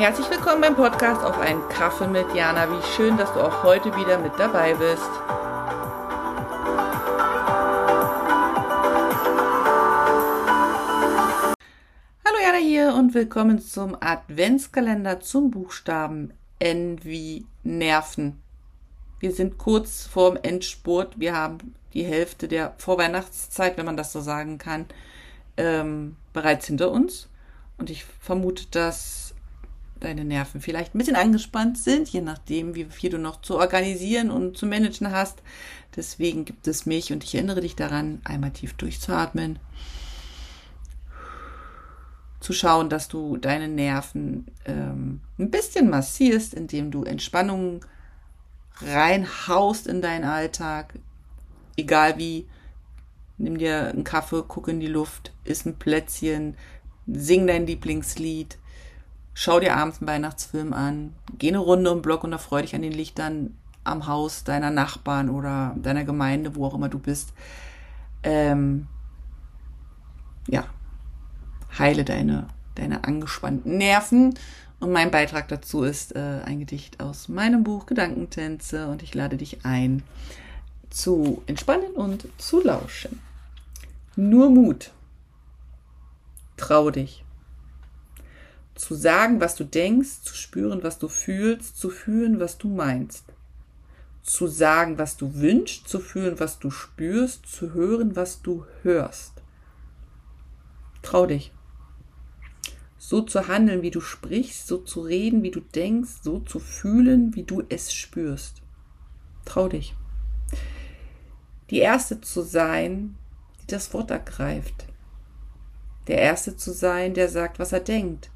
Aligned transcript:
Herzlich 0.00 0.30
willkommen 0.30 0.62
beim 0.62 0.76
Podcast 0.76 1.22
auf 1.22 1.38
einen 1.38 1.68
Kaffee 1.68 2.06
mit 2.06 2.34
Jana. 2.34 2.70
Wie 2.70 2.82
schön, 2.96 3.18
dass 3.18 3.34
du 3.34 3.40
auch 3.40 3.62
heute 3.64 3.94
wieder 3.96 4.16
mit 4.16 4.32
dabei 4.38 4.72
bist. 4.72 5.02
Hallo 12.24 12.38
Jana 12.42 12.56
hier 12.62 12.94
und 12.94 13.12
willkommen 13.12 13.60
zum 13.60 13.94
Adventskalender 14.00 15.20
zum 15.20 15.50
Buchstaben 15.50 16.32
N 16.60 17.04
wie 17.04 17.44
Nerven. 17.62 18.40
Wir 19.18 19.32
sind 19.32 19.58
kurz 19.58 20.06
vorm 20.06 20.38
Endspurt. 20.40 21.20
Wir 21.20 21.36
haben 21.36 21.74
die 21.92 22.04
Hälfte 22.04 22.48
der 22.48 22.72
Vorweihnachtszeit, 22.78 23.76
wenn 23.76 23.84
man 23.84 23.98
das 23.98 24.14
so 24.14 24.22
sagen 24.22 24.56
kann, 24.56 24.86
ähm, 25.58 26.16
bereits 26.32 26.68
hinter 26.68 26.90
uns. 26.90 27.28
Und 27.76 27.90
ich 27.90 28.06
vermute, 28.22 28.64
dass 28.70 29.34
deine 30.00 30.24
Nerven 30.24 30.60
vielleicht 30.60 30.94
ein 30.94 30.98
bisschen 30.98 31.16
angespannt 31.16 31.78
sind, 31.78 32.08
je 32.08 32.20
nachdem, 32.20 32.74
wie 32.74 32.84
viel 32.86 33.10
du 33.10 33.18
noch 33.18 33.40
zu 33.42 33.58
organisieren 33.58 34.30
und 34.30 34.56
zu 34.56 34.66
managen 34.66 35.10
hast. 35.10 35.42
Deswegen 35.94 36.44
gibt 36.44 36.66
es 36.66 36.86
mich 36.86 37.12
und 37.12 37.24
ich 37.24 37.34
erinnere 37.34 37.60
dich 37.60 37.76
daran, 37.76 38.20
einmal 38.24 38.50
tief 38.50 38.74
durchzuatmen, 38.74 39.58
zu 42.40 42.52
schauen, 42.52 42.88
dass 42.88 43.08
du 43.08 43.36
deine 43.36 43.68
Nerven 43.68 44.46
ähm, 44.64 45.20
ein 45.38 45.50
bisschen 45.50 45.90
massierst, 45.90 46.54
indem 46.54 46.90
du 46.90 47.04
Entspannung 47.04 47.84
reinhaust 48.80 49.86
in 49.86 50.00
deinen 50.00 50.24
Alltag, 50.24 50.94
egal 51.76 52.18
wie. 52.18 52.46
Nimm 53.42 53.56
dir 53.56 53.88
einen 53.88 54.04
Kaffee, 54.04 54.44
guck 54.46 54.68
in 54.68 54.80
die 54.80 54.86
Luft, 54.86 55.32
iss 55.44 55.64
ein 55.64 55.78
Plätzchen, 55.78 56.58
sing 57.06 57.46
dein 57.46 57.66
Lieblingslied, 57.66 58.58
schau 59.40 59.58
dir 59.58 59.74
abends 59.74 60.00
einen 60.00 60.08
Weihnachtsfilm 60.08 60.74
an, 60.74 61.14
geh 61.38 61.48
eine 61.48 61.60
Runde 61.60 61.90
um 61.90 62.02
Block 62.02 62.24
und 62.24 62.32
erfreu 62.32 62.60
dich 62.60 62.74
an 62.74 62.82
den 62.82 62.92
Lichtern 62.92 63.56
am 63.84 64.06
Haus 64.06 64.44
deiner 64.44 64.70
Nachbarn 64.70 65.30
oder 65.30 65.74
deiner 65.80 66.04
Gemeinde, 66.04 66.56
wo 66.56 66.66
auch 66.66 66.74
immer 66.74 66.90
du 66.90 66.98
bist. 66.98 67.32
Ähm, 68.22 68.86
ja, 70.46 70.66
heile 71.78 72.04
deine, 72.04 72.48
deine 72.74 73.04
angespannten 73.04 73.78
Nerven. 73.78 74.34
Und 74.78 74.92
mein 74.92 75.10
Beitrag 75.10 75.48
dazu 75.48 75.84
ist 75.84 76.14
äh, 76.14 76.42
ein 76.44 76.58
Gedicht 76.58 77.00
aus 77.00 77.30
meinem 77.30 77.64
Buch 77.64 77.86
Gedankentänze 77.86 78.88
und 78.88 79.02
ich 79.02 79.14
lade 79.14 79.38
dich 79.38 79.64
ein 79.64 80.02
zu 80.90 81.42
entspannen 81.46 81.92
und 81.92 82.26
zu 82.36 82.62
lauschen. 82.62 83.22
Nur 84.16 84.50
Mut. 84.50 84.90
Trau 86.58 86.90
dich 86.90 87.24
zu 88.80 88.94
sagen, 88.94 89.42
was 89.42 89.56
du 89.56 89.64
denkst, 89.64 90.22
zu 90.22 90.34
spüren, 90.34 90.82
was 90.82 90.98
du 90.98 91.08
fühlst, 91.08 91.76
zu 91.76 91.90
fühlen, 91.90 92.40
was 92.40 92.56
du 92.56 92.66
meinst. 92.66 93.26
Zu 94.22 94.46
sagen, 94.46 94.96
was 94.96 95.18
du 95.18 95.34
wünschst, 95.34 95.86
zu 95.86 96.00
fühlen, 96.00 96.40
was 96.40 96.58
du 96.58 96.70
spürst, 96.70 97.44
zu 97.44 97.74
hören, 97.74 98.16
was 98.16 98.40
du 98.40 98.64
hörst. 98.82 99.42
Trau 101.02 101.26
dich. 101.26 101.52
So 102.96 103.20
zu 103.20 103.48
handeln, 103.48 103.82
wie 103.82 103.90
du 103.90 104.00
sprichst, 104.00 104.66
so 104.66 104.78
zu 104.78 105.02
reden, 105.02 105.42
wie 105.42 105.50
du 105.50 105.60
denkst, 105.60 106.22
so 106.22 106.40
zu 106.40 106.58
fühlen, 106.58 107.34
wie 107.34 107.42
du 107.42 107.62
es 107.68 107.92
spürst. 107.92 108.62
Trau 109.44 109.68
dich. 109.68 109.94
Die 111.68 111.80
Erste 111.80 112.22
zu 112.22 112.40
sein, 112.40 113.14
die 113.62 113.66
das 113.66 113.92
Wort 113.92 114.10
ergreift. 114.10 114.86
Der 116.06 116.16
Erste 116.16 116.56
zu 116.56 116.72
sein, 116.72 117.12
der 117.12 117.28
sagt, 117.28 117.58
was 117.58 117.72
er 117.72 117.80
denkt 117.80 118.30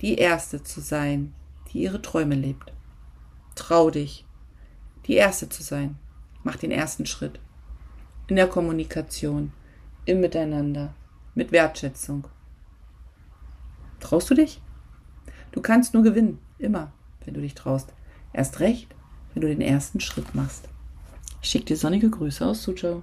die 0.00 0.16
Erste 0.16 0.62
zu 0.62 0.80
sein, 0.80 1.34
die 1.72 1.82
ihre 1.82 2.02
Träume 2.02 2.34
lebt. 2.34 2.72
Trau 3.54 3.90
dich, 3.90 4.24
die 5.06 5.14
Erste 5.14 5.48
zu 5.48 5.62
sein. 5.62 5.96
Mach 6.42 6.56
den 6.56 6.70
ersten 6.70 7.06
Schritt. 7.06 7.40
In 8.26 8.36
der 8.36 8.48
Kommunikation, 8.48 9.52
im 10.04 10.20
Miteinander, 10.20 10.94
mit 11.34 11.52
Wertschätzung. 11.52 12.26
Traust 14.00 14.30
du 14.30 14.34
dich? 14.34 14.60
Du 15.52 15.62
kannst 15.62 15.94
nur 15.94 16.02
gewinnen, 16.02 16.38
immer, 16.58 16.92
wenn 17.24 17.34
du 17.34 17.40
dich 17.40 17.54
traust. 17.54 17.94
Erst 18.32 18.60
recht, 18.60 18.94
wenn 19.32 19.42
du 19.42 19.48
den 19.48 19.60
ersten 19.60 20.00
Schritt 20.00 20.34
machst. 20.34 20.68
Ich 21.40 21.50
schicke 21.50 21.66
dir 21.66 21.76
sonnige 21.76 22.10
Grüße 22.10 22.44
aus 22.44 22.62
Suzhou. 22.62 23.02